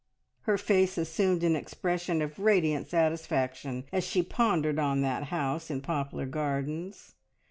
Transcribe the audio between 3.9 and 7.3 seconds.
as she pondered on that house in Poplar Gardens.